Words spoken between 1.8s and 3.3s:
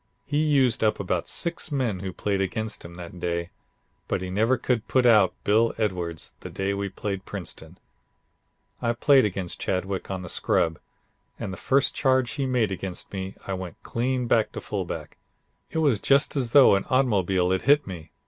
who played against him that